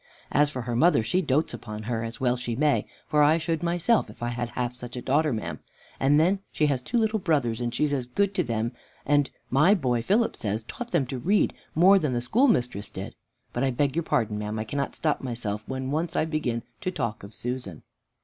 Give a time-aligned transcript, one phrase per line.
[0.31, 3.61] As for her mother, she dotes upon her, as well she may; for I should
[3.61, 5.59] myself if I had half such a daughter, ma'am;
[5.99, 8.71] and then she has two little brothers, and she's as good to them
[9.05, 13.13] and, my boy Philip says, taught them to read more than the school mistress did;
[13.53, 16.89] but I beg your pardon, ma'am, I cannot stop myself when I once begin to
[16.89, 17.83] talk of Susan."